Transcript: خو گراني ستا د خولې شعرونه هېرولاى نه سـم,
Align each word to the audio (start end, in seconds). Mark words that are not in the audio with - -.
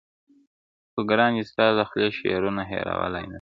خو 0.91 0.99
گراني 1.09 1.41
ستا 1.49 1.65
د 1.77 1.79
خولې 1.89 2.09
شعرونه 2.19 2.61
هېرولاى 2.71 3.19
نه 3.25 3.27
سـم, 3.27 3.29